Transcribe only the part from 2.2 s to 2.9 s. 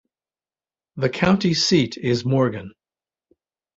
Morgan.